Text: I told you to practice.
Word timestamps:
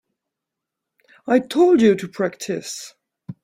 I 1.27 1.37
told 1.37 1.79
you 1.79 1.93
to 1.93 2.07
practice. 2.07 2.95